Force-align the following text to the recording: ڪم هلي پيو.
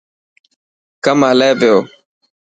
ڪم 1.03 1.19
هلي 1.29 1.49
پيو. 1.59 1.75